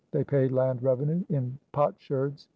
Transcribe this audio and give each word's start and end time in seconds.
They 0.09 0.23
pay 0.23 0.47
land 0.47 0.81
revenue 0.81 1.23
in 1.29 1.59
potsherds. 1.73 2.47